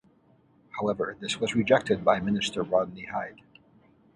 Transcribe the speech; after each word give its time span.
However, 0.79 1.15
this 1.19 1.39
was 1.39 1.53
rejected 1.53 2.03
by 2.03 2.19
Minister 2.19 2.63
Rodney 2.63 3.05
Hide. 3.05 3.37